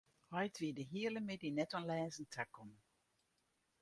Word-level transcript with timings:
Heit 0.31 0.59
wie 0.61 0.73
de 0.77 0.81
hiele 0.91 1.21
middei 1.27 1.51
net 1.57 1.71
oan 1.75 1.87
lêzen 1.91 2.25
takommen. 2.35 2.79